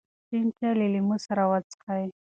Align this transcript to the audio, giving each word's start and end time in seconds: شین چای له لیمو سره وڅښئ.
شین 0.27 0.47
چای 0.57 0.73
له 0.79 0.87
لیمو 0.93 1.17
سره 1.25 1.43
وڅښئ. 1.49 2.05